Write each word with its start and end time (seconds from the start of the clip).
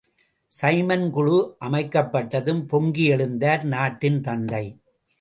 Simon 0.51 1.05
குழு 1.11 1.35
அமைக்கப்பட்டதும் 1.65 2.63
பொங்கி 2.67 3.05
யெழுந்தார் 3.11 3.63
நாட்டின் 3.63 4.21
தந்தை. 4.21 4.65